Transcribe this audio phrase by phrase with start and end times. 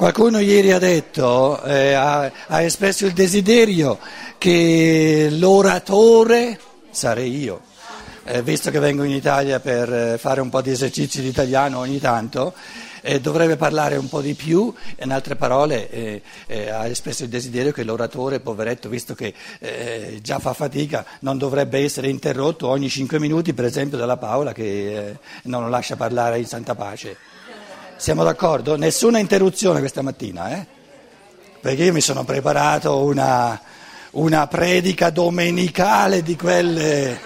[0.00, 3.98] Qualcuno ieri ha detto, eh, ha, ha espresso il desiderio
[4.38, 6.58] che l'oratore,
[6.88, 7.60] sarei io,
[8.24, 11.80] eh, visto che vengo in Italia per eh, fare un po' di esercizi di italiano
[11.80, 12.54] ogni tanto,
[13.02, 14.72] eh, dovrebbe parlare un po' di più,
[15.02, 19.34] in altre parole eh, eh, ha espresso il desiderio che l'oratore, poveretto, visto che
[20.22, 25.18] già fa fatica, non dovrebbe essere interrotto ogni cinque minuti, per esempio, dalla Paola che
[25.42, 27.39] non lo lascia parlare in santa pace.
[28.00, 28.76] Siamo d'accordo?
[28.76, 30.66] Nessuna interruzione questa mattina, eh?
[31.60, 33.60] Perché io mi sono preparato una,
[34.12, 37.20] una predica domenicale di quelle...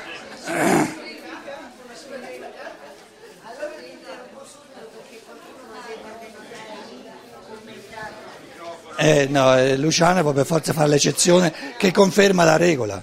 [8.97, 13.01] Eh, no, eh, Luciana può per forza fare l'eccezione che conferma la regola.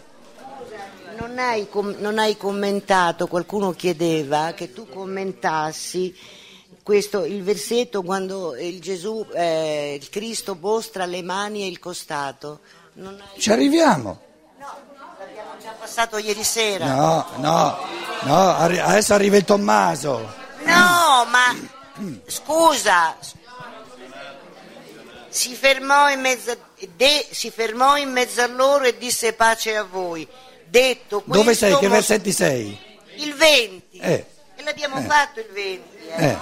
[1.17, 6.13] Non hai, com- non hai commentato, qualcuno chiedeva che tu commentassi
[6.83, 12.61] questo, il versetto quando il Gesù, eh, il Cristo mostra le mani e il costato.
[12.95, 13.39] Hai...
[13.39, 14.19] Ci arriviamo.
[14.57, 14.77] No,
[15.19, 16.85] l'abbiamo già passato ieri sera.
[16.87, 17.77] No, no,
[18.23, 20.33] no, arri- adesso arriva il Tommaso.
[20.63, 21.55] No, ma
[22.25, 23.15] scusa,
[25.29, 26.57] si fermò, mezzo,
[26.95, 30.27] de, si fermò in mezzo a loro e disse pace a voi.
[30.65, 31.77] Detto questo, Dove sei?
[31.77, 32.79] Che versetti sei?
[33.15, 33.97] Il 20.
[33.97, 34.25] Eh.
[34.55, 35.03] E l'abbiamo eh.
[35.03, 35.97] fatto il 20.
[36.07, 36.37] Eh.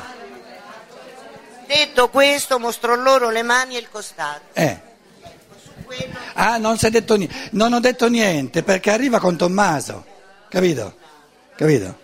[1.70, 4.42] Detto questo, mostrò loro le mani e il costato.
[4.54, 4.80] Eh.
[6.34, 7.16] Ah, non, detto,
[7.52, 10.04] non ho detto niente perché arriva con Tommaso,
[10.50, 10.96] capito?
[11.56, 12.00] Capito?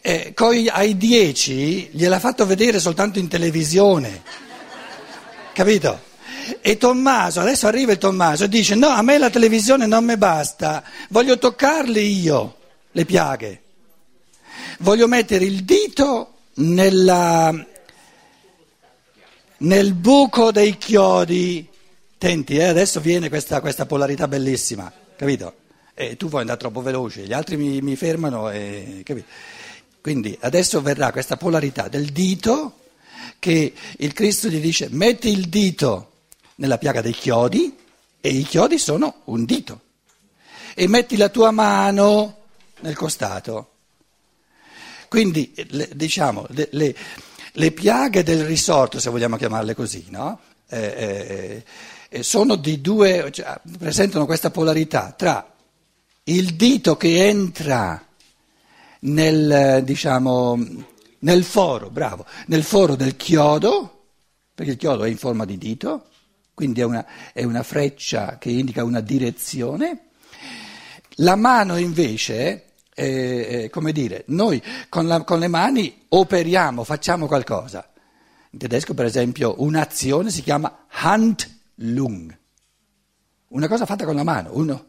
[0.00, 4.22] Eh, coi, ai dieci gliel'ha fatto vedere soltanto in televisione,
[5.52, 6.00] capito?
[6.62, 10.16] E Tommaso, adesso arriva il Tommaso e dice no, a me la televisione non mi
[10.16, 12.56] basta, voglio toccarli io,
[12.92, 13.62] le piaghe,
[14.78, 17.52] voglio mettere il dito nella,
[19.58, 21.68] nel buco dei chiodi,
[22.18, 25.54] tenti, eh, adesso viene questa, questa, polarità bellissima, capito?
[25.94, 29.26] E tu vuoi andare troppo veloce, gli altri mi, mi fermano, e, capito?
[30.00, 32.80] Quindi adesso verrà questa polarità del dito
[33.38, 36.10] che il Cristo gli dice metti il dito
[36.56, 37.74] nella piaga dei chiodi
[38.20, 39.80] e i chiodi sono un dito
[40.74, 42.42] e metti la tua mano
[42.80, 43.70] nel costato.
[45.08, 45.54] Quindi
[45.94, 46.94] diciamo le, le
[47.56, 50.40] le piaghe del risorto, se vogliamo chiamarle così, no?
[50.68, 51.64] eh, eh,
[52.08, 55.52] eh, sono di due, cioè, presentano questa polarità tra
[56.24, 58.04] il dito che entra
[59.00, 60.58] nel, diciamo,
[61.20, 64.06] nel foro, bravo, nel foro del chiodo,
[64.54, 66.06] perché il chiodo è in forma di dito,
[66.54, 70.08] quindi è una, è una freccia che indica una direzione.
[71.18, 77.88] La mano invece eh, come dire, noi con, la, con le mani operiamo, facciamo qualcosa.
[78.50, 82.38] In tedesco, per esempio, un'azione si chiama Handlung,
[83.48, 84.86] una cosa fatta con la mano, uno,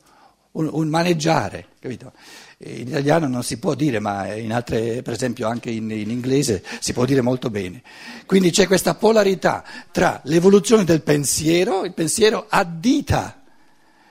[0.51, 2.13] un, un, maneggiare, capito?
[2.59, 6.93] In italiano non si può dire, ma altre, per esempio anche in, in, inglese si
[6.93, 7.81] può dire molto bene.
[8.25, 13.41] Quindi c'è questa polarità tra l'evoluzione del pensiero, il pensiero addita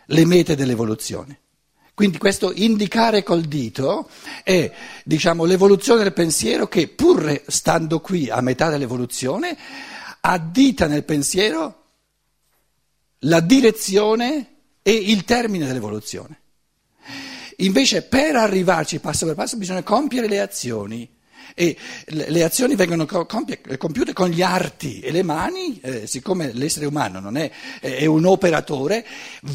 [0.07, 1.39] le mete dell'evoluzione.
[1.95, 4.09] Quindi questo indicare col dito
[4.43, 4.71] è
[5.05, 9.57] diciamo, l'evoluzione del pensiero che pur stando qui a metà dell'evoluzione
[10.21, 11.83] addita nel pensiero
[13.21, 16.41] la direzione e il termine dell'evoluzione.
[17.59, 21.14] Invece per arrivarci passo per passo bisogna compiere le azioni
[21.55, 27.21] e le azioni vengono compiute con gli arti e le mani, eh, siccome l'essere umano
[27.21, 27.51] non è,
[27.81, 29.07] è, un operatore,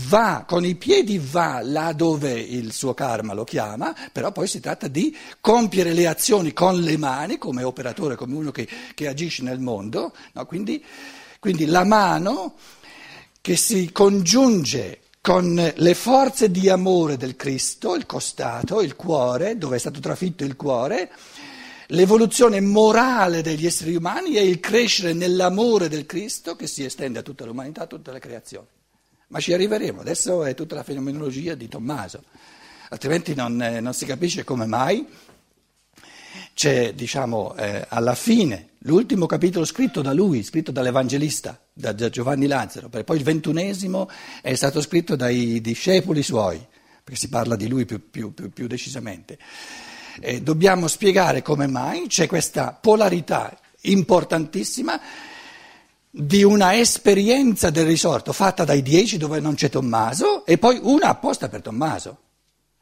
[0.07, 4.59] va con i piedi, va là dove il suo karma lo chiama, però poi si
[4.59, 9.43] tratta di compiere le azioni con le mani come operatore, come uno che, che agisce
[9.43, 10.45] nel mondo, no?
[10.45, 10.83] quindi,
[11.39, 12.55] quindi la mano
[13.41, 19.75] che si congiunge con le forze di amore del Cristo, il costato, il cuore, dove
[19.75, 21.11] è stato trafitto il cuore,
[21.91, 27.23] L'evoluzione morale degli esseri umani è il crescere nell'amore del Cristo che si estende a
[27.23, 28.67] tutta l'umanità, a tutta la creazione.
[29.29, 32.25] Ma ci arriveremo, adesso è tutta la fenomenologia di Tommaso,
[32.89, 35.03] altrimenti non, eh, non si capisce come mai
[36.53, 42.89] c'è, diciamo, eh, alla fine l'ultimo capitolo scritto da lui, scritto dall'Evangelista, da, Giovanni Lazzaro,
[42.89, 44.07] poi il ventunesimo
[44.43, 46.63] è stato scritto dai discepoli suoi,
[47.03, 49.39] perché si parla di lui più, più, più, più decisamente
[50.19, 54.99] eh, dobbiamo spiegare come mai c'è questa polarità importantissima
[56.09, 61.09] di una esperienza del risorto fatta dai dieci dove non c'è Tommaso e poi una
[61.09, 62.17] apposta per Tommaso.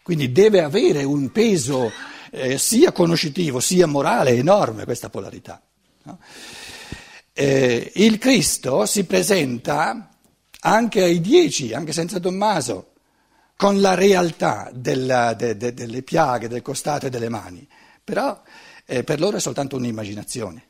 [0.01, 1.91] Quindi deve avere un peso
[2.31, 5.61] eh, sia conoscitivo sia morale enorme questa polarità.
[6.03, 6.19] No?
[7.39, 10.09] eh, il Cristo si presenta
[10.61, 12.86] anche ai dieci, anche senza Tommaso,
[13.57, 17.67] con la realtà della, de, de, delle piaghe, del costato e delle mani,
[18.03, 18.39] però
[18.85, 20.65] eh, per loro è soltanto un'immaginazione.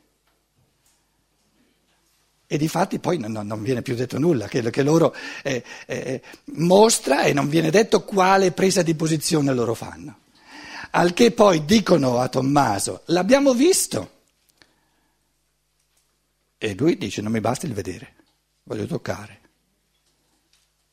[2.46, 6.22] E di fatti poi non, non, viene più detto nulla, che, che loro eh, eh,
[6.54, 10.20] mostra e non viene detto quale presa di posizione loro fanno.
[10.92, 14.16] Al che poi dicono a Tommaso, l'abbiamo visto.
[16.56, 18.14] E lui dice, non mi basta il vedere,
[18.62, 19.40] voglio toccare.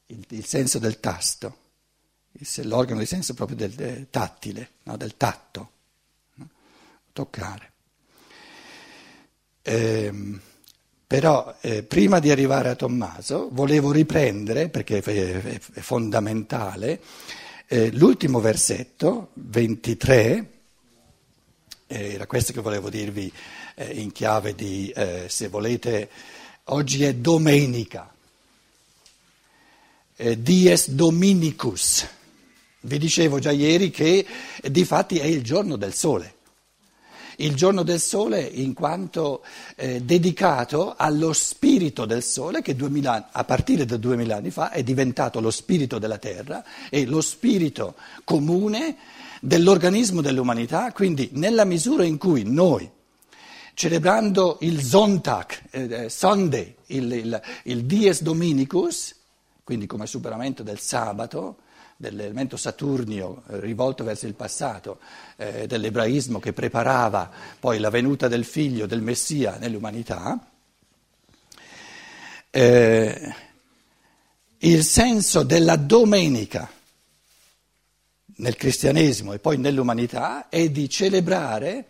[0.07, 1.57] Il, il senso del tasto,
[2.64, 5.70] l'organo di senso proprio del, del tattile, no, del tatto,
[6.36, 6.50] no?
[7.14, 7.72] toccare.
[9.62, 10.40] Ehm,
[11.08, 17.00] però eh, prima di arrivare a Tommaso volevo riprendere, perché è, è, fondamentale,
[17.68, 20.50] eh, l'ultimo versetto, 23,
[21.88, 23.31] eh, era questo che volevo dirvi
[23.76, 26.10] eh, in chiave di, eh, se volete,
[26.66, 28.12] oggi è domenica,
[30.16, 32.08] eh, dies dominicus.
[32.86, 34.24] Vi dicevo già ieri che
[34.62, 36.34] di fatti è il giorno del sole.
[37.38, 39.44] Il giorno del sole in quanto
[39.76, 44.84] eh, dedicato allo spirito del sole che 2000, a partire da duemila anni fa è
[44.84, 48.96] diventato lo spirito della terra e lo spirito comune
[49.42, 52.88] dell'organismo dell'umanità, quindi nella misura in cui noi,
[53.74, 59.16] celebrando il Sonntag, eh, Sunday, il, il, il Dies Dominicus,
[59.64, 61.58] quindi come superamento del sabato,
[61.97, 65.00] dell'elemento saturnio eh, rivolto verso il passato,
[65.38, 70.51] eh, dell'ebraismo che preparava poi la venuta del figlio, del Messia nell'umanità,
[72.50, 73.36] eh,
[74.59, 76.69] il senso della domenica
[78.38, 81.86] nel cristianesimo e poi nell'umanità è di celebrare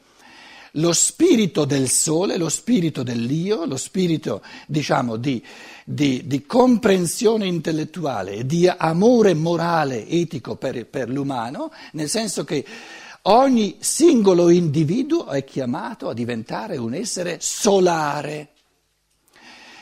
[0.76, 5.44] lo spirito del sole, lo spirito dell'io, lo spirito diciamo di,
[5.84, 12.66] di, di comprensione intellettuale, di amore morale, etico per, per l'umano, nel senso che
[13.24, 18.50] ogni singolo individuo è chiamato a diventare un essere solare.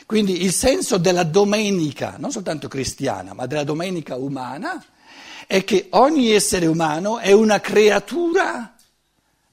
[0.06, 4.84] Quindi il senso della domenica, non soltanto cristiana, ma della domenica umana,
[5.46, 8.74] è che ogni essere umano è una creatura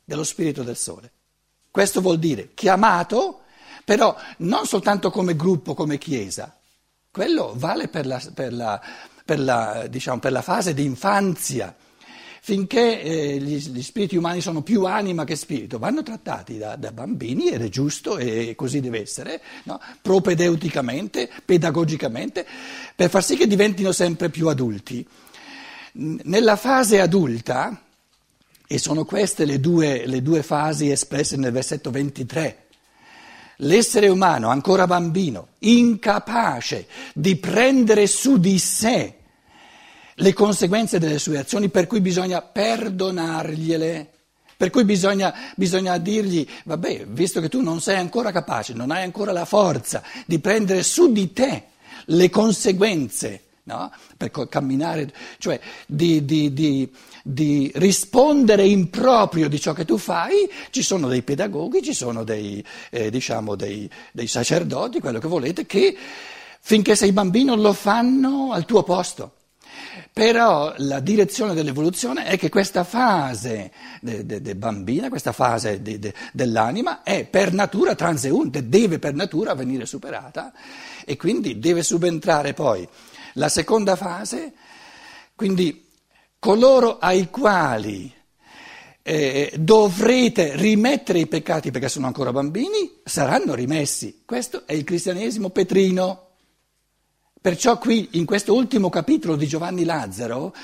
[0.03, 1.11] dello spirito del sole.
[1.71, 3.43] Questo vuol dire chiamato,
[3.85, 6.53] però non soltanto come gruppo, come chiesa.
[7.09, 8.81] Quello vale per la, per la,
[9.23, 11.73] per la, diciamo, per la fase di infanzia.
[12.43, 16.91] Finché eh, gli, gli, spiriti umani sono più anima che spirito, vanno trattati da, da
[16.91, 19.79] bambini ed è giusto e così deve essere, no?
[20.01, 22.45] propedeuticamente, pedagogicamente,
[22.95, 25.07] per far sì che diventino sempre più adulti.
[25.93, 27.79] Nella fase adulta,
[28.71, 32.67] e sono queste le due, le due fasi espresse nel versetto 23.
[33.57, 39.15] L'essere umano, ancora bambino, incapace di prendere su di sé
[40.13, 44.09] le conseguenze delle sue azioni, per cui bisogna perdonargliele.
[44.55, 49.03] Per cui bisogna, bisogna, dirgli, vabbè, visto che tu non sei ancora capace, non hai
[49.03, 51.63] ancora la forza di prendere su di te
[52.05, 53.91] le conseguenze, no?
[54.15, 56.89] per camminare, cioè di, di, di
[57.23, 62.23] di rispondere in proprio di ciò che tu fai, ci sono dei pedagoghi, ci sono
[62.23, 65.95] dei, eh, diciamo dei, dei sacerdoti, quello che volete, che
[66.59, 69.35] finché sei bambino lo fanno al tuo posto.
[70.13, 76.13] Però la direzione dell'evoluzione è che questa fase de, de, de bambina, questa fase de,
[76.33, 80.51] dell'anima è per natura transeunte, deve per natura venire superata
[81.05, 82.87] e quindi deve subentrare poi
[83.33, 84.53] la seconda fase,
[85.33, 85.90] quindi
[86.41, 88.11] coloro ai quali
[89.03, 94.23] eh, dovrete rimettere i peccati perché sono ancora bambini, saranno rimessi.
[94.25, 96.29] Questo è il cristianesimo petrino.
[97.39, 100.55] Perciò qui, in questo ultimo capitolo di Giovanni Lazzaro,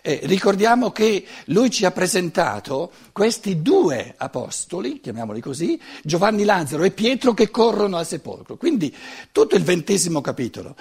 [0.00, 6.92] eh, ricordiamo che lui ci ha presentato questi due apostoli, chiamiamoli così, Giovanni Lazzaro e
[6.92, 8.56] Pietro che corrono al sepolcro.
[8.56, 8.94] Quindi
[9.32, 10.76] tutto il ventesimo capitolo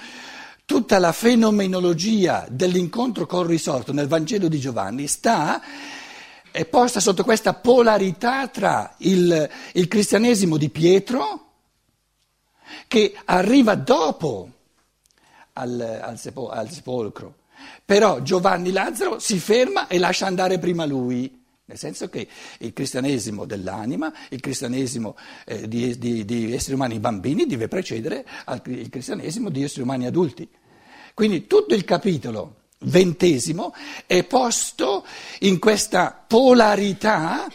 [0.66, 5.62] Tutta la fenomenologia dell'incontro col risorto nel Vangelo di Giovanni sta
[6.50, 11.52] è posta sotto questa polarità tra il, il cristianesimo di Pietro,
[12.88, 14.50] che arriva dopo
[15.54, 17.36] al, al, sepol- al sepolcro,
[17.84, 21.45] però Giovanni Lazzaro si ferma e lascia andare prima lui.
[21.68, 22.28] Nel senso che
[22.60, 28.62] il cristianesimo dell'anima, il cristianesimo eh, di, di, di, esseri umani bambini deve precedere al
[28.66, 30.48] il cristianesimo di esseri umani adulti.
[31.16, 33.74] Quindi tutto il capitolo ventesimo
[34.06, 35.06] è posto
[35.40, 37.48] in questa polarità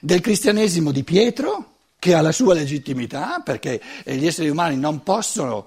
[0.00, 1.69] del cristianesimo di Pietro
[2.00, 5.66] che ha la sua legittimità, perché gli esseri umani non possono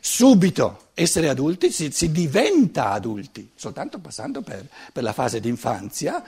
[0.00, 6.22] subito essere adulti, si, si diventa adulti, soltanto passando per, per, la fase di infanzia,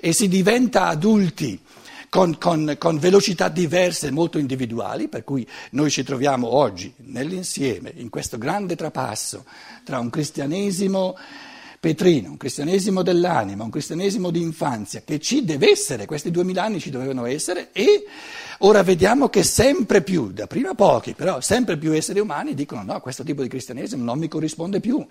[0.00, 1.60] e si diventa adulti
[2.08, 8.08] con, con, con velocità diverse, molto individuali, per cui noi ci troviamo oggi nell'insieme, in
[8.08, 9.44] questo grande trapasso
[9.84, 11.16] tra un cristianesimo
[11.80, 16.80] Petrino, un cristianesimo dell'anima, un cristianesimo di infanzia, che ci deve essere, questi duemila anni
[16.80, 18.04] ci dovevano essere, e
[18.58, 23.00] ora vediamo che sempre più, da prima pochi, però sempre più esseri umani dicono no,
[23.00, 25.06] questo tipo di cristianesimo non mi corrisponde più.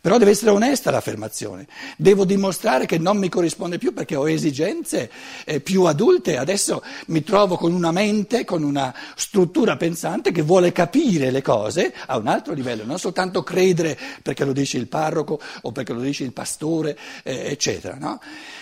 [0.00, 1.66] Però deve essere onesta l'affermazione.
[1.96, 5.10] Devo dimostrare che non mi corrisponde più perché ho esigenze
[5.44, 6.38] eh, più adulte.
[6.38, 11.94] Adesso mi trovo con una mente, con una struttura pensante che vuole capire le cose
[12.06, 16.00] a un altro livello, non soltanto credere perché lo dice il parroco o perché lo
[16.00, 17.96] dice il pastore, eh, eccetera.
[17.98, 18.20] No?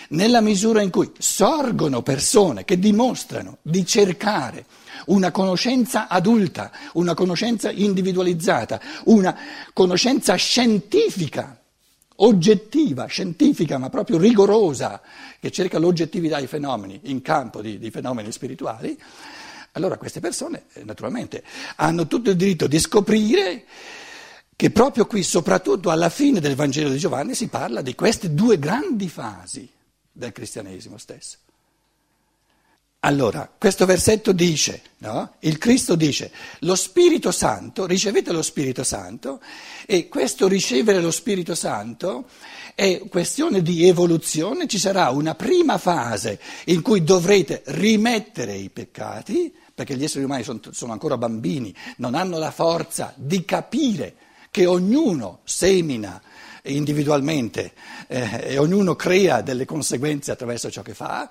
[0.09, 4.65] Nella misura in cui sorgono persone che dimostrano di cercare
[5.07, 9.37] una conoscenza adulta, una conoscenza individualizzata, una
[9.73, 11.59] conoscenza scientifica,
[12.17, 15.01] oggettiva, scientifica, ma proprio rigorosa,
[15.39, 18.97] che cerca l'oggettività dei fenomeni in campo di, di fenomeni spirituali,
[19.73, 21.43] allora queste persone eh, naturalmente
[21.77, 23.65] hanno tutto il diritto di scoprire
[24.55, 28.59] che proprio qui, soprattutto alla fine del Vangelo di Giovanni, si parla di queste due
[28.59, 29.67] grandi fasi
[30.11, 31.37] del cristianesimo stesso.
[33.03, 35.33] Allora, questo versetto dice, no?
[35.39, 39.41] il Cristo dice, lo Spirito Santo, ricevete lo Spirito Santo
[39.87, 42.27] e questo ricevere lo Spirito Santo
[42.75, 49.51] è questione di evoluzione, ci sarà una prima fase in cui dovrete rimettere i peccati,
[49.73, 54.13] perché gli esseri umani sono, sono ancora bambini, non hanno la forza di capire
[54.51, 56.21] che ognuno semina
[56.65, 57.71] individualmente
[58.05, 61.29] eh, e ognuno crea delle conseguenze attraverso ciò che fa.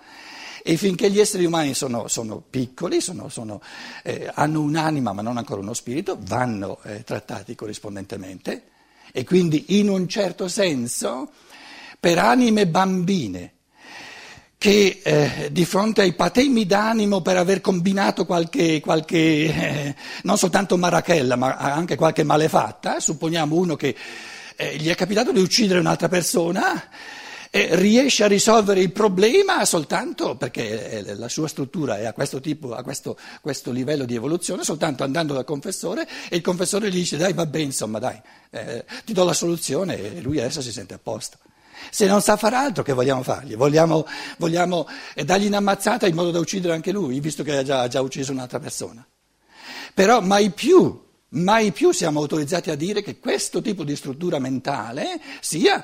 [0.63, 3.61] E finché gli esseri umani sono, sono piccoli, sono, sono,
[4.03, 8.65] eh, hanno un'anima ma non ancora uno spirito, vanno eh, trattati corrispondentemente.
[9.13, 11.31] E quindi in un certo senso
[11.99, 13.53] per anime bambine
[14.61, 20.77] che eh, di fronte ai patemi d'animo per aver combinato qualche, qualche eh, non soltanto
[20.77, 23.97] marachella ma anche qualche malefatta, supponiamo uno che
[24.57, 26.91] eh, gli è capitato di uccidere un'altra persona,
[27.51, 32.41] eh, riesce a risolvere il problema soltanto perché eh, la sua struttura è a questo
[32.41, 36.95] tipo, a questo, questo livello di evoluzione, soltanto andando dal confessore e il confessore gli
[36.95, 40.71] dice dai va bene, insomma dai, eh, ti do la soluzione e lui adesso si
[40.71, 41.39] sente a posto.
[41.91, 43.57] Se non sa far altro, che vogliamo fargli?
[43.57, 47.81] Vogliamo, vogliamo eh, dargli un'ammazzata in modo da uccidere anche lui, visto che ha già,
[47.81, 49.05] ha già ucciso un'altra persona.
[49.95, 55.21] Però mai più Mai più siamo autorizzati a dire che questo tipo di struttura mentale
[55.39, 55.81] sia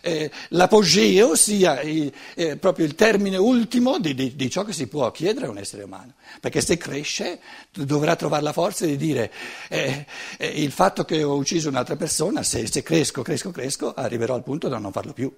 [0.00, 4.88] eh, l'apogeo, sia il, eh, proprio il termine ultimo di, di, di, ciò che si
[4.88, 6.14] può chiedere a un essere umano.
[6.40, 7.38] Perché se cresce
[7.70, 9.32] dovrà trovare la forza di dire
[9.68, 10.04] eh,
[10.36, 14.42] eh, il fatto che ho ucciso un'altra persona, se, se cresco, cresco, cresco, arriverò al
[14.42, 15.32] punto da non farlo più.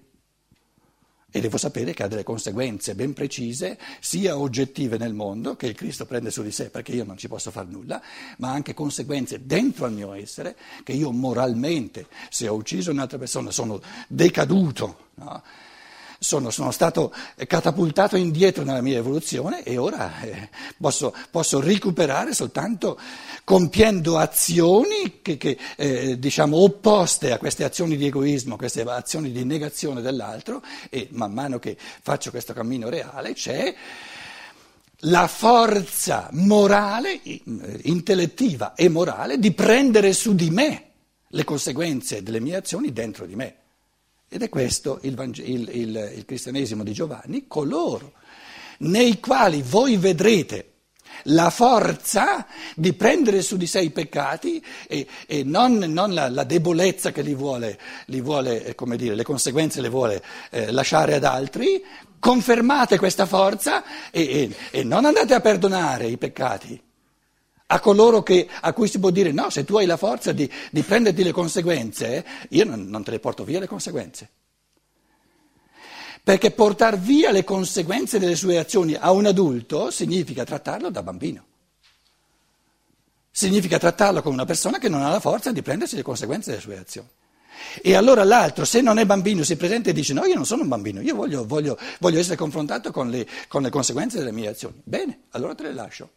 [1.31, 5.75] E devo sapere che ha delle conseguenze ben precise, sia oggettive nel mondo, che il
[5.75, 8.03] Cristo prende su di sé perché io non ci posso fare nulla,
[8.39, 13.51] ma anche conseguenze dentro al mio essere, che io moralmente, se ho ucciso un'altra persona,
[13.51, 15.09] sono decaduto.
[15.15, 15.43] No?
[16.23, 17.15] Sono, sono, stato
[17.47, 23.01] catapultato indietro nella mia evoluzione e ora eh, posso, posso, recuperare soltanto
[23.43, 29.45] compiendo azioni che, che, eh, diciamo, opposte a queste azioni di egoismo, queste azioni di
[29.45, 33.75] negazione dell'altro e man mano che faccio questo cammino reale c'è
[35.05, 37.19] la forza morale,
[37.85, 40.91] intellettiva e morale di prendere su di me
[41.29, 43.60] le conseguenze delle mie azioni dentro di me.
[44.33, 48.13] Ed è questo il, il, il, il cristianesimo di Giovanni, coloro
[48.79, 50.67] nei quali voi vedrete
[51.25, 52.47] la forza
[52.77, 57.23] di prendere su di sé i peccati e, e non, non la, la, debolezza che
[57.23, 61.85] li vuole, li vuole eh, dire, le conseguenze le vuole eh, lasciare ad altri,
[62.21, 63.83] confermate questa forza
[64.13, 66.81] e, e, e non andate a perdonare i peccati
[67.73, 70.51] a coloro che, a cui si può dire no, se tu hai la forza di,
[70.71, 74.29] di prenderti le conseguenze, io non, non te le porto via le conseguenze.
[76.23, 81.45] Perché portare via le conseguenze delle sue azioni a un adulto significa trattarlo da bambino.
[83.31, 86.63] Significa trattarlo come una persona che non ha la forza di prendersi le conseguenze delle
[86.63, 87.09] sue azioni.
[87.83, 90.63] E allora l'altro, se non è bambino, si presenta e dice no, io non sono
[90.63, 94.49] un bambino, io voglio, voglio, voglio essere confrontato con le, con le conseguenze delle mie
[94.49, 94.81] azioni.
[94.83, 96.11] Bene, allora te le lascio.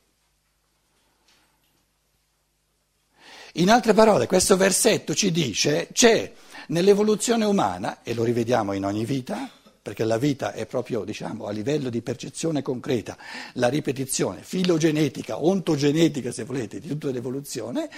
[3.58, 6.34] In altre parole, questo versetto ci dice c'è
[6.70, 9.48] nell'evoluzione umana, e lo rivediamo in ogni vita,
[9.80, 13.16] perché la vita è proprio diciamo, a livello di percezione concreta,
[13.54, 17.90] la ripetizione filogenetica, ontogenetica se volete, di tutta l'evoluzione,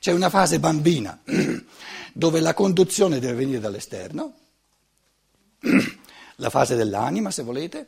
[0.00, 1.22] c'è una fase bambina
[2.12, 4.34] dove la conduzione deve venire dall'esterno,
[6.34, 7.86] la fase dell'anima se volete,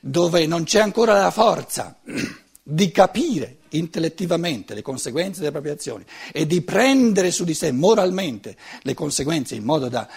[0.00, 1.98] dove non c'è ancora la forza
[2.62, 8.56] di capire intellettivamente le conseguenze delle proprie azioni e di prendere su di sé moralmente
[8.82, 10.08] le conseguenze in modo da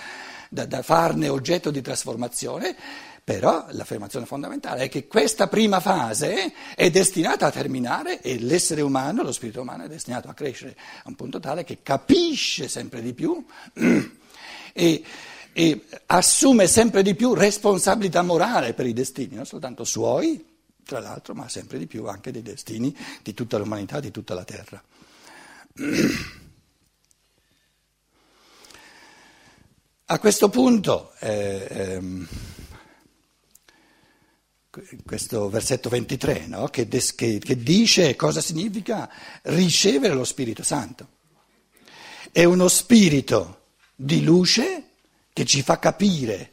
[0.54, 2.76] da, da farne oggetto di trasformazione,
[3.24, 9.24] però l'affermazione fondamentale è che questa prima fase è destinata a terminare e l'essere umano,
[9.24, 13.14] lo spirito umano è destinato a crescere a un punto tale che capisce sempre di
[13.14, 13.42] più
[14.74, 15.04] e,
[15.54, 20.51] e assume sempre di più responsabilità morale per i destini, non soltanto suoi,
[20.92, 22.94] tra l'altro, ma sempre di più anche dei destini
[23.24, 24.84] di tutta l'umanità, di tutta la terra.
[30.04, 32.28] A questo punto, eh, ehm,
[35.06, 36.68] questo versetto 23, no?
[36.68, 39.10] che, des, che, che dice cosa significa
[39.44, 41.08] ricevere lo Spirito Santo.
[42.34, 44.90] È uno spirito di luce
[45.32, 46.52] che ci fa capire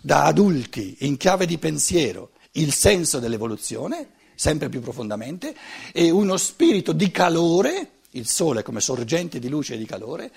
[0.00, 5.54] da adulti in chiave di pensiero il senso dell'evoluzione, sempre più profondamente,
[5.92, 10.30] e uno spirito di calore, il sole come sorgente di luce e di calore,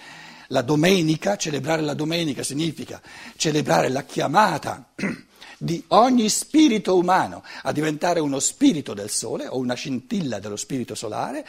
[0.47, 3.01] la domenica, celebrare la domenica significa
[3.35, 4.91] celebrare la chiamata
[5.57, 10.95] di ogni spirito umano a diventare uno spirito del sole o una scintilla dello spirito
[10.95, 11.45] solare,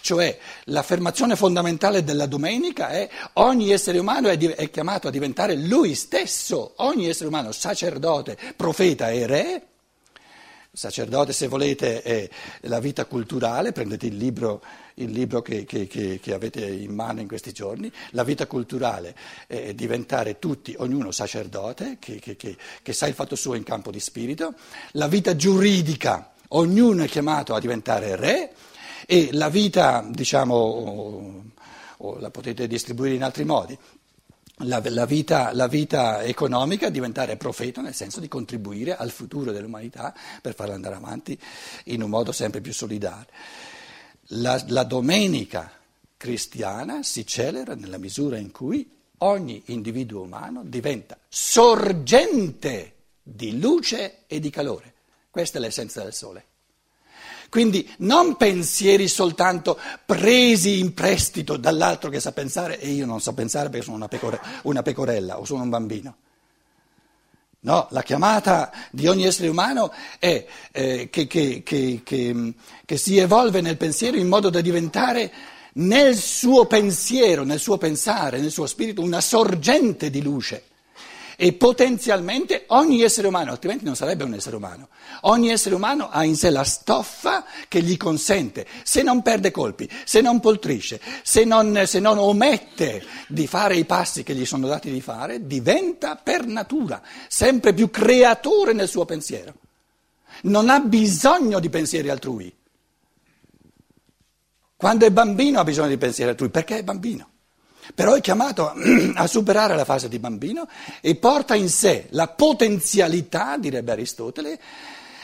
[0.00, 5.56] cioè l'affermazione fondamentale della domenica è ogni essere umano è, di, è chiamato a diventare
[5.56, 9.67] lui stesso, ogni essere umano sacerdote, profeta e re
[10.78, 12.28] sacerdote, se volete, è
[12.60, 14.62] la vita culturale, prendete il libro,
[14.94, 19.16] il libro che, che, che, che, avete in mano in questi giorni, la vita culturale
[19.48, 24.54] è diventare tutti, ognuno sacerdote, che, sa il fatto suo in campo di spirito,
[24.92, 28.52] la vita giuridica, ognuno è chiamato a diventare re
[29.04, 30.54] e la vita, diciamo,
[31.96, 33.76] o, la potete distribuire in altri modi,
[34.58, 40.14] la, la, vita, la, vita, economica, diventare profeta nel senso di contribuire al futuro dell'umanità
[40.40, 41.38] per farla andare avanti
[41.84, 43.26] in un modo sempre più solidale.
[44.32, 45.70] La, la domenica
[46.16, 54.40] cristiana si celebra nella misura in cui ogni individuo umano diventa sorgente di luce e
[54.40, 54.94] di calore.
[55.30, 56.44] Questa è l'essenza del sole.
[57.48, 63.32] Quindi non pensieri soltanto presi in prestito dall'altro che sa pensare e io non so
[63.32, 66.16] pensare perché sono una, pecore, una pecorella o sono un bambino.
[67.60, 72.02] No, la chiamata di ogni essere umano è eh, che, che, che,
[72.84, 75.32] che, si evolve nel pensiero in modo da diventare
[75.74, 80.64] nel suo pensiero, nel suo pensare, nel suo spirito una sorgente di luce.
[81.40, 84.88] E potenzialmente ogni essere umano, altrimenti non sarebbe un essere umano,
[85.20, 89.88] ogni essere umano ha in sé la stoffa che gli consente, se non perde colpi,
[90.04, 94.66] se non poltrisce, se non, se non omette di fare i passi che gli sono
[94.66, 99.54] dati di fare, diventa per natura sempre più creatore nel suo pensiero.
[100.42, 102.52] Non ha bisogno di pensieri altrui.
[104.74, 107.28] Quando è bambino ha bisogno di pensieri altrui, perché è bambino
[107.94, 108.72] però è chiamato
[109.14, 110.68] a superare la fase di bambino
[111.00, 114.58] e porta in sé la potenzialità, direbbe Aristotele,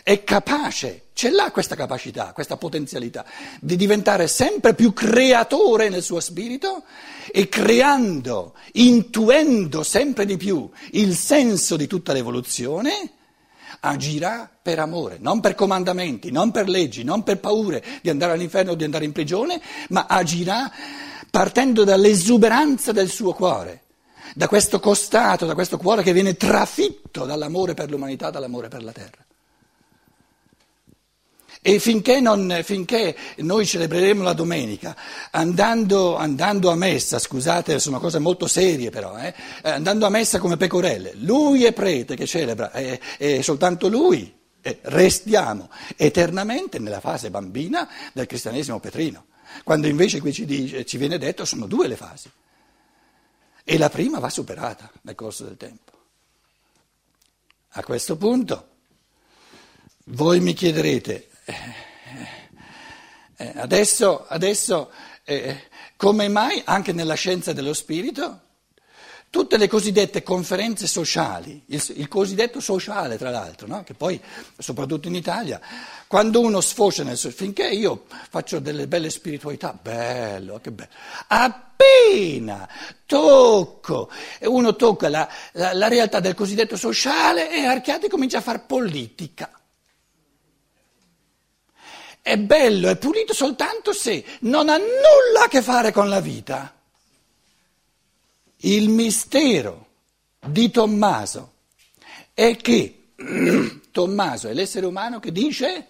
[0.04, 3.24] è capace, ce l'ha questa capacità, questa potenzialità
[3.58, 6.82] di diventare sempre più creatore nel suo spirito
[7.32, 13.12] e creando, intuendo sempre di più il senso di tutta l'evoluzione,
[13.80, 18.72] agirà per amore, non per comandamenti, non per leggi, non per paure di andare all'inferno
[18.72, 20.70] o di andare in prigione, ma agirà
[21.34, 23.82] partendo dall'esuberanza del suo cuore,
[24.36, 28.92] da questo costato, da questo cuore che viene trafitto dall'amore per l'umanità, dall'amore per la
[28.92, 29.24] terra.
[31.60, 34.96] E finché, non, finché noi celebreremo la domenica
[35.32, 40.56] andando, andando, a messa, scusate, sono cose molto serie però, eh, andando a messa come
[40.56, 44.32] pecorelle, lui è prete che celebra, è, è soltanto lui,
[44.82, 49.24] restiamo eternamente nella fase bambina del cristianesimo petrino
[49.62, 52.30] quando invece qui ci, dice, ci viene detto sono due le fasi.
[53.62, 55.92] E la prima va superata nel corso del tempo.
[57.76, 58.68] A questo punto
[60.06, 61.54] voi mi chiederete, eh,
[63.36, 64.90] eh, adesso, adesso
[65.24, 68.43] eh, come mai anche nella scienza dello spirito
[69.34, 73.82] tutte le cosiddette conferenze sociali, il, il cosiddetto sociale tra l'altro, no?
[73.82, 74.20] che poi
[74.56, 75.60] soprattutto in Italia,
[76.06, 80.92] quando uno sfocia nel finché io faccio delle belle spiritualità, bello, che bello,
[81.26, 82.68] appena
[83.06, 84.08] tocco,
[84.42, 89.50] uno tocca la, la, la realtà del cosiddetto sociale e Archiati comincia a fare politica.
[92.22, 96.73] È bello, è pulito soltanto se non ha nulla a che fare con la vita.
[98.64, 99.88] Il mistero
[100.40, 101.52] di Tommaso
[102.32, 103.12] è che
[103.90, 105.86] Tommaso è l'essere umano che dice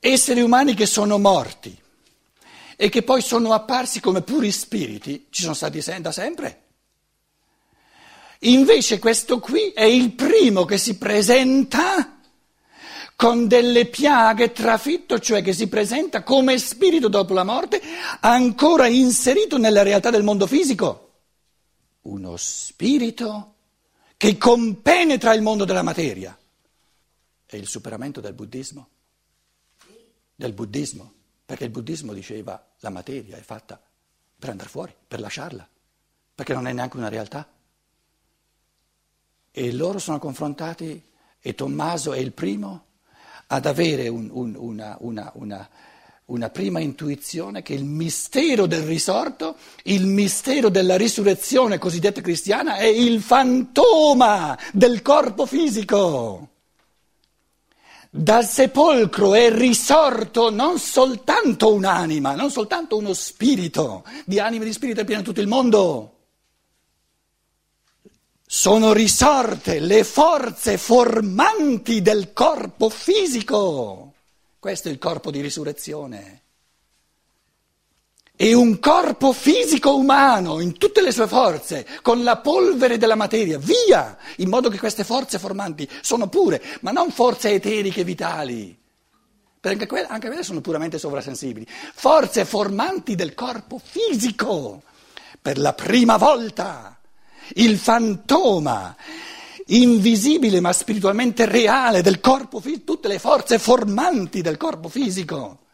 [0.00, 1.76] esseri umani che sono morti
[2.76, 6.62] e che poi sono apparsi come puri spiriti, ci sono stati da sempre.
[8.40, 12.15] Invece questo qui è il primo che si presenta
[13.16, 17.80] con delle piaghe trafitto, cioè che si presenta come spirito dopo la morte,
[18.20, 21.02] ancora inserito nella realtà del mondo fisico.
[22.02, 23.54] Uno spirito
[24.18, 26.38] che compenetra il mondo della materia.
[27.46, 28.88] È il superamento del buddismo.
[30.34, 31.12] Del buddismo.
[31.46, 33.80] Perché il buddismo diceva la materia è fatta
[34.38, 35.66] per andare fuori, per lasciarla,
[36.34, 37.48] perché non è neanche una realtà.
[39.52, 41.02] E loro sono confrontati,
[41.40, 42.85] e Tommaso è il primo,
[43.48, 45.68] ad avere un, un, una, una, una,
[46.26, 52.86] una prima intuizione che il mistero del risorto, il mistero della risurrezione cosiddetta cristiana è
[52.86, 56.48] il fantoma del corpo fisico.
[58.10, 64.72] Dal sepolcro è risorto non soltanto un'anima, non soltanto uno spirito, di anima e di
[64.72, 66.15] spirito è pieno tutto il mondo
[68.48, 74.12] sono risorte le forze formanti del corpo fisico.
[74.60, 76.42] Questo è il corpo di risurrezione.
[78.36, 83.58] E un corpo fisico umano in tutte le sue forze, con la polvere della materia,
[83.58, 88.78] via, in modo che queste forze formanti sono pure, ma non forze eteriche vitali,
[89.58, 94.82] perché quelle, anche quelle sono puramente sovrasensibili, forze formanti del corpo fisico,
[95.40, 96.95] per la prima volta
[97.54, 98.96] il fantoma
[99.66, 105.64] invisibile ma spiritualmente reale del corpo fisico, tutte le forze formanti del corpo fisico,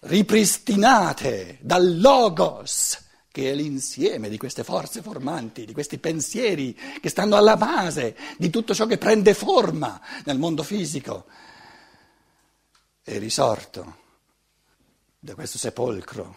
[0.00, 2.98] ripristinate dal logos,
[3.30, 8.50] che è l'insieme di queste forze formanti, di questi pensieri che stanno alla base di
[8.50, 11.26] tutto ciò che prende forma nel mondo fisico,
[13.02, 14.00] è risorto
[15.18, 16.36] da questo sepolcro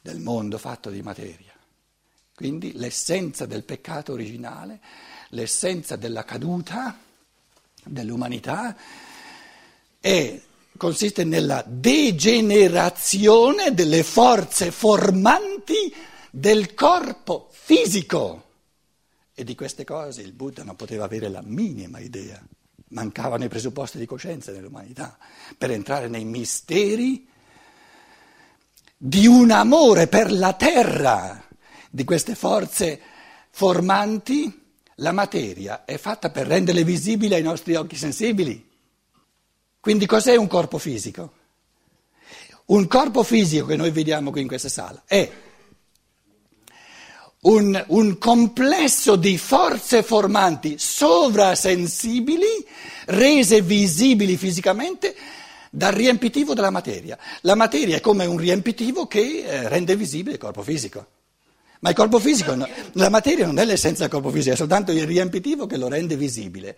[0.00, 1.49] del mondo fatto di materia.
[2.40, 4.80] Quindi l'essenza del peccato originale,
[5.28, 6.98] l'essenza della caduta
[7.84, 8.74] dell'umanità
[10.00, 10.40] è,
[10.78, 15.94] consiste nella degenerazione delle forze formanti
[16.30, 18.44] del corpo fisico.
[19.34, 22.42] E di queste cose il Buddha non poteva avere la minima idea.
[22.88, 25.18] Mancavano i presupposti di coscienza nell'umanità
[25.58, 27.28] per entrare nei misteri
[28.96, 31.44] di un amore per la terra
[31.90, 33.00] di queste forze
[33.50, 34.58] formanti,
[34.96, 38.68] la materia è fatta per renderle visibili ai nostri occhi sensibili.
[39.80, 41.32] Quindi cos'è un corpo fisico?
[42.66, 45.28] Un corpo fisico che noi vediamo qui in questa sala è
[47.42, 52.64] un, un, complesso di forze formanti sovrasensibili,
[53.06, 55.16] rese visibili fisicamente
[55.70, 57.18] dal riempitivo della materia.
[57.40, 61.06] La materia è come un riempitivo che eh, rende visibile il corpo fisico.
[61.80, 62.54] Ma il corpo fisico,
[62.92, 66.14] la materia non è l'essenza del corpo fisico, è soltanto il riempitivo che lo rende
[66.14, 66.76] visibile.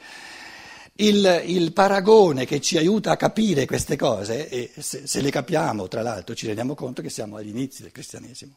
[0.97, 5.89] Il, il paragone che ci aiuta a capire queste cose, e se, se, le capiamo
[5.89, 8.55] tra l'altro ci rendiamo conto che siamo agli inizi del cristianesimo.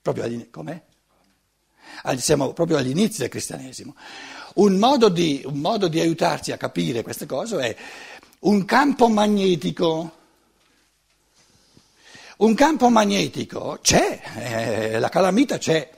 [0.00, 0.80] Proprio agli, com'è?
[2.16, 3.94] Siamo proprio agli inizi del cristianesimo.
[4.54, 7.76] Un modo, di, un modo di aiutarci a capire queste cose è
[8.40, 10.12] un campo magnetico
[12.38, 15.90] un campo magnetico c'è, eh, la calamita c'è.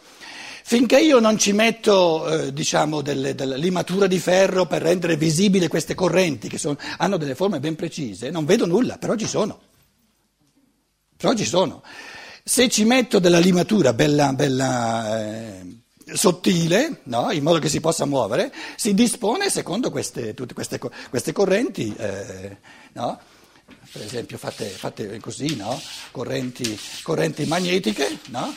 [0.62, 5.66] Finché io non ci metto, eh, diciamo, delle, della limatura di ferro per rendere visibili
[5.66, 9.58] queste correnti, che sono, hanno delle forme ben precise, non vedo nulla, però ci sono.
[11.16, 11.82] Però ci sono.
[12.44, 15.78] Se ci metto della limatura bella, bella eh,
[16.12, 17.30] sottile, no?
[17.30, 21.94] in modo che si possa muovere, si dispone secondo queste, tutte queste, queste correnti.
[21.96, 22.56] Eh,
[22.92, 23.18] no?
[23.98, 25.80] Per esempio fatte, fatte così, no?
[26.12, 28.54] correnti, correnti, magnetiche, no?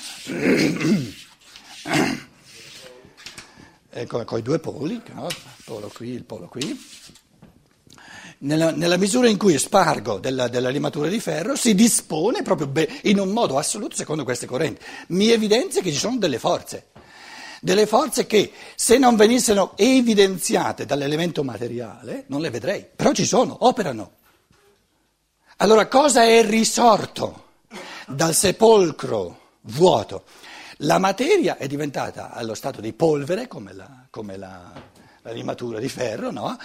[4.05, 5.25] con, con, i due poli, no?
[5.27, 6.79] il polo qui, il polo qui,
[8.39, 12.71] nella, nella, misura in cui spargo della, della, limatura di ferro si dispone proprio
[13.03, 14.85] in un modo assoluto secondo queste correnti.
[15.07, 16.89] Mi evidenzia che ci sono delle forze,
[17.61, 23.57] delle forze che se non venissero evidenziate dall'elemento materiale non le vedrei, però ci sono,
[23.65, 24.19] operano.
[25.61, 27.49] Allora cosa è risorto
[28.07, 30.23] dal sepolcro vuoto?
[30.77, 34.73] La materia è diventata allo stato di polvere, come la, come la,
[35.21, 36.57] la limatura di ferro, no?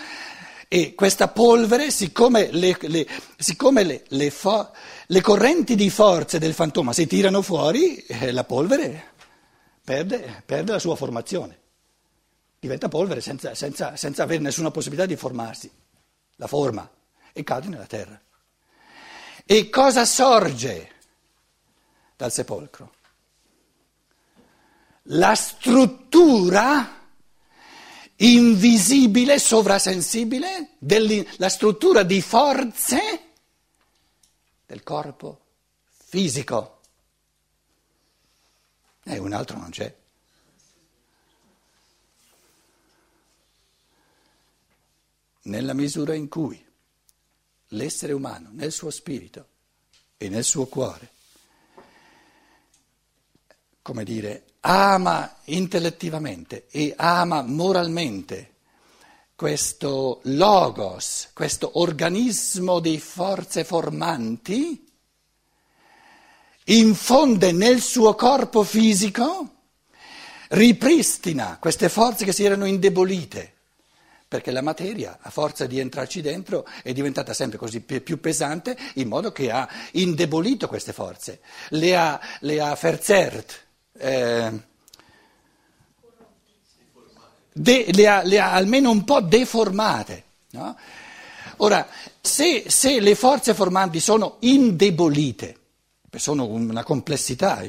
[0.67, 3.07] E questa polvere, siccome, le, le,
[3.37, 4.73] siccome le, fo,
[5.09, 9.13] le, correnti di forze del fantoma si tirano fuori, eh, la polvere
[9.85, 11.59] perde, perde, la sua formazione.
[12.59, 15.71] Diventa polvere senza, senza, senza avere nessuna possibilità di formarsi.
[16.37, 16.91] La forma
[17.35, 18.19] e cade nella terra.
[19.49, 20.91] E cosa sorge
[22.17, 22.95] dal sepolcro?
[25.03, 27.01] La struttura
[28.17, 33.21] invisibile, sovrasensibile, della struttura di forze
[34.67, 35.41] del corpo
[35.91, 36.81] fisico.
[39.05, 39.95] E un altro non c'è.
[45.43, 46.67] Nella misura in cui
[47.69, 49.47] l'essere umano, nel suo spirito
[50.17, 51.11] e nel suo cuore,
[53.83, 58.55] come dire, ama intellettivamente e ama moralmente
[59.37, 64.85] questo logos, questo organismo di forze formanti,
[66.65, 69.51] infonde nel suo corpo fisico,
[70.49, 73.56] ripristina queste forze che si erano indebolite,
[74.29, 79.09] perché la materia, a forza di entrarci dentro, è diventata sempre così più pesante, in
[79.09, 83.65] modo che ha indebolito queste forze, le ha, le ha verzerrt
[83.99, 84.53] eh,
[87.53, 90.25] de, le, ha, le, ha, almeno un po' deformate.
[90.51, 90.77] No?
[91.59, 91.89] Ora,
[92.21, 95.56] se, se, le forze formanti sono indebolite,
[96.19, 97.65] sono una complessità,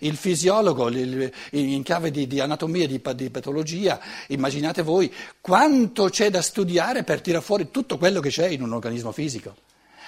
[0.00, 6.42] il fisiologo in chiave di, di anatomia di, di patologia, immaginate voi quanto c'è da
[6.42, 9.54] studiare per tirare fuori tutto quello che c'è in un organismo fisico.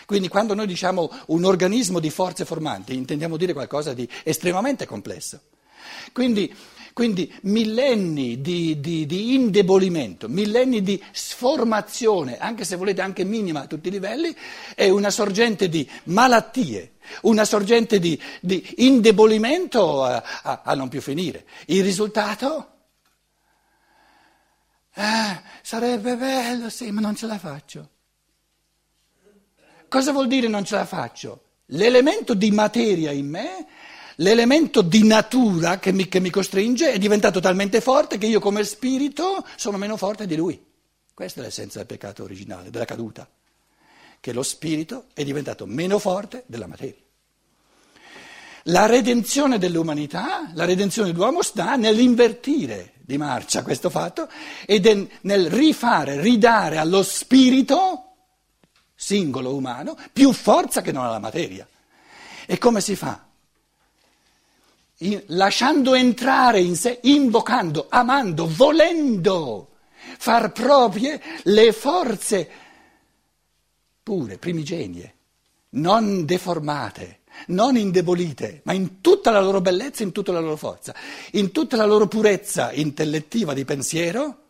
[0.06, 5.40] Quindi quando noi diciamo un organismo di forze formanti intendiamo dire qualcosa di estremamente complesso.
[6.12, 6.54] Quindi,
[6.98, 13.66] quindi millenni di, di, di, indebolimento, millenni di sformazione, anche se volete anche minima a
[13.68, 14.34] tutti i livelli,
[14.74, 21.00] è una sorgente di malattie, una sorgente di, di indebolimento a, a, a, non più
[21.00, 21.46] finire.
[21.66, 22.68] Il risultato?
[24.92, 27.90] Eh, sarebbe bello, sì, ma non ce la faccio.
[29.86, 31.42] Cosa vuol dire non ce la faccio?
[31.66, 33.66] L'elemento di materia in me,
[34.20, 38.64] l'elemento di natura che mi, che mi costringe è diventato talmente forte che io come
[38.64, 40.60] spirito sono meno forte di lui.
[41.12, 43.28] Questa è l'essenza del peccato originale, della caduta,
[44.20, 47.02] che lo spirito è diventato meno forte della materia.
[48.64, 54.28] La redenzione dell'umanità, la redenzione dell'uomo sta nell'invertire di marcia questo fatto
[54.66, 58.02] e nel rifare, ridare allo spirito
[58.94, 61.66] singolo umano, più forza che non ha la materia.
[62.46, 63.27] E come si fa?
[65.00, 69.68] In, lasciando entrare in sé, invocando, amando, volendo
[70.18, 72.50] far proprie le forze
[74.02, 75.14] pure, primigenie,
[75.70, 80.94] non deformate, non indebolite, ma in tutta la loro bellezza, in tutta la loro forza,
[81.32, 84.42] in tutta la loro purezza intellettiva di pensiero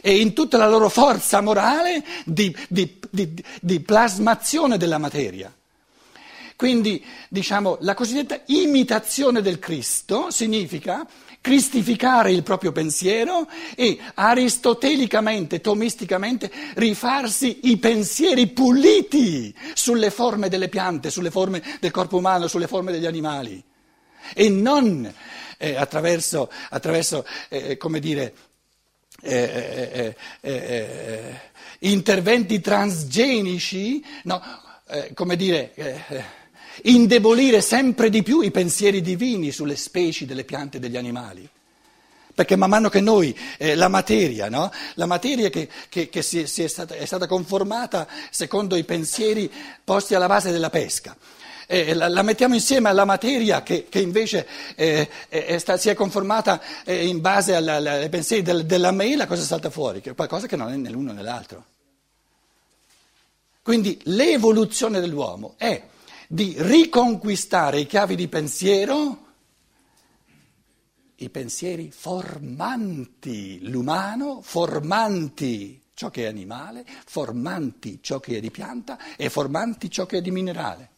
[0.00, 5.54] e in tutta la loro forza morale di, di, di, di plasmazione della materia.
[6.56, 11.06] Quindi, diciamo, la cosiddetta imitazione del Cristo significa
[11.40, 21.10] cristificare il proprio pensiero e aristotelicamente, tomisticamente, rifarsi i pensieri puliti sulle forme delle piante,
[21.10, 23.62] sulle forme del corpo umano, sulle forme degli animali.
[24.32, 25.12] E non
[25.58, 28.34] eh, attraverso, attraverso eh, come dire,
[29.20, 31.40] eh, eh, eh,
[31.80, 34.42] interventi transgenici, no,
[35.14, 35.72] come dire,
[36.84, 41.48] indebolire sempre di più i pensieri divini sulle specie delle piante e degli animali.
[42.34, 44.70] Perché man mano che noi, eh, la materia, no?
[44.94, 49.50] la materia che, che, che si, si è, stata, è, stata, conformata secondo i pensieri
[49.84, 51.16] posti alla base della pesca,
[51.68, 55.94] eh, la, la, mettiamo insieme alla materia che, che invece eh, è, sta, si è
[55.94, 60.00] conformata eh, in base alla, alla, ai pensieri del, della mela, cosa salta fuori?
[60.00, 61.64] Che è qualcosa che non è né l'uno né l'altro.
[63.62, 65.80] Quindi l'evoluzione dell'uomo è
[66.28, 69.18] di riconquistare i chiavi di pensiero,
[71.16, 78.98] i pensieri formanti, l'umano formanti ciò che è animale, formanti ciò che è di pianta
[79.16, 80.90] e formanti ciò che è di minerale.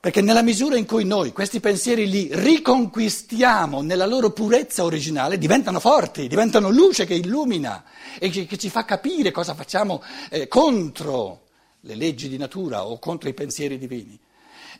[0.00, 5.80] Perché nella misura in cui noi questi pensieri li riconquistiamo nella loro purezza originale, diventano
[5.80, 7.84] forti, diventano luce che illumina
[8.18, 11.47] e che, ci fa capire cosa facciamo eh, contro
[11.88, 14.18] le leggi di natura o contro i pensieri divini.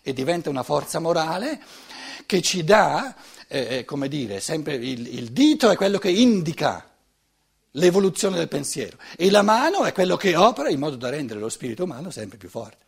[0.03, 1.59] E diventa una forza morale
[2.27, 3.17] che ci dà,
[3.49, 6.87] eh, eh come dire, sempre il, il dito è quello che indica
[7.73, 11.49] l'evoluzione del pensiero e la mano è quello che opera in modo da rendere lo
[11.49, 12.88] spirito umano sempre più forte.